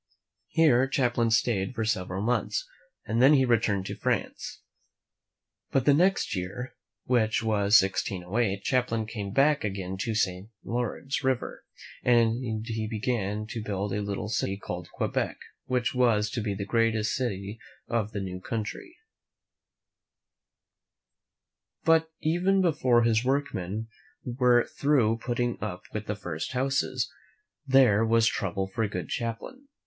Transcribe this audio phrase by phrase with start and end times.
[0.47, 2.67] Here Champlain stayed for several months,
[3.05, 4.63] and then he returned to France.'
[5.69, 10.49] But the next year, which was 1608, Cham plain came back again to the St.
[10.63, 11.49] Lawrence m THE MEN WHO FOUND
[12.03, 12.73] AMERICA *^':^i^ v^ i River.
[12.73, 16.65] He began now to build a little city called Quebec, which was to be the
[16.65, 18.95] great city of the new country;
[21.83, 23.87] but even before his workmen
[24.25, 27.07] were through putting up the first houses,
[27.67, 29.67] there was trouble for good Champlain.